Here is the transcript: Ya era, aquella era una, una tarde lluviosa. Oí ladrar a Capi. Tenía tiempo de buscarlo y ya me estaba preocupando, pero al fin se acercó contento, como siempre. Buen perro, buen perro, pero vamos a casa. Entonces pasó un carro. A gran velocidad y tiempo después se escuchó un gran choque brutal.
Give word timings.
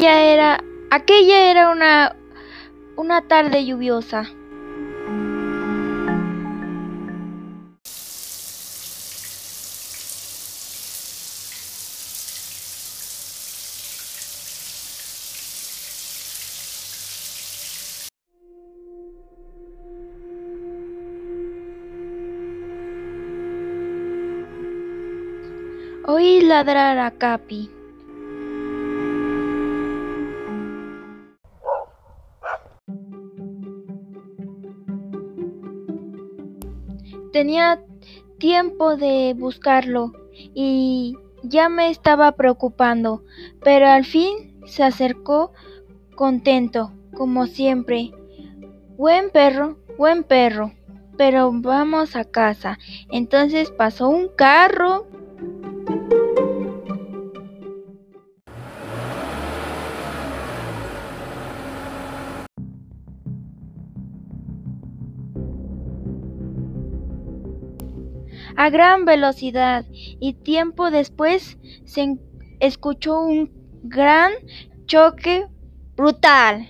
Ya 0.00 0.18
era, 0.22 0.64
aquella 0.90 1.50
era 1.50 1.68
una, 1.68 2.16
una 2.96 3.28
tarde 3.28 3.66
lluviosa. 3.66 4.24
Oí 26.06 26.40
ladrar 26.40 26.96
a 26.96 27.10
Capi. 27.10 27.79
Tenía 37.32 37.82
tiempo 38.38 38.96
de 38.96 39.34
buscarlo 39.36 40.12
y 40.54 41.16
ya 41.42 41.68
me 41.68 41.90
estaba 41.90 42.32
preocupando, 42.32 43.22
pero 43.62 43.88
al 43.88 44.04
fin 44.04 44.60
se 44.66 44.82
acercó 44.82 45.52
contento, 46.14 46.92
como 47.14 47.46
siempre. 47.46 48.12
Buen 48.96 49.30
perro, 49.30 49.78
buen 49.96 50.24
perro, 50.24 50.72
pero 51.16 51.50
vamos 51.52 52.16
a 52.16 52.24
casa. 52.24 52.78
Entonces 53.10 53.70
pasó 53.70 54.08
un 54.08 54.28
carro. 54.28 55.06
A 68.56 68.70
gran 68.70 69.04
velocidad 69.04 69.84
y 69.90 70.34
tiempo 70.34 70.90
después 70.90 71.58
se 71.84 72.16
escuchó 72.60 73.20
un 73.20 73.50
gran 73.82 74.32
choque 74.86 75.46
brutal. 75.96 76.68